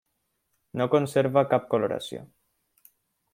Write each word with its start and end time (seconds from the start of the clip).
No 0.81 0.87
conserva 0.93 1.43
cap 1.51 1.67
coloració. 1.75 2.25